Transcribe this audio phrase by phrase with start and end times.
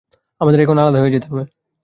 [0.41, 1.43] আমাদের এখন আলাদা হয়ে যেতে হবে।